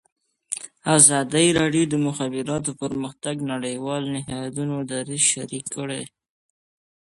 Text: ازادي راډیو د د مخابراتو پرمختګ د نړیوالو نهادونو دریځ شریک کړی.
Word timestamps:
ازادي 0.97 1.45
راډیو 1.59 1.83
د 1.87 1.89
د 1.91 1.95
مخابراتو 2.07 2.71
پرمختګ 2.81 3.35
د 3.39 3.45
نړیوالو 3.53 4.07
نهادونو 4.15 4.75
دریځ 4.91 5.23
شریک 5.33 5.65
کړی. 5.75 6.03